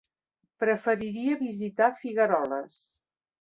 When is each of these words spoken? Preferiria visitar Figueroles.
Preferiria 0.63 1.35
visitar 1.41 1.91
Figueroles. 2.01 2.81